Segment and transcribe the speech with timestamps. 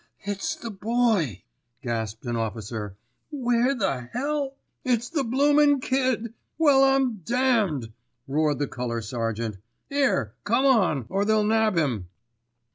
[0.23, 1.43] "It's the Boy,"
[1.83, 2.97] gasped an officer.
[3.29, 6.33] "Where the hell——" "It's the bloomin' Kid.
[6.57, 7.93] Well I'm damned!"
[8.27, 9.57] roared the colour sergeant.
[9.91, 12.07] "'Ere, come on, or they'll nab 'im."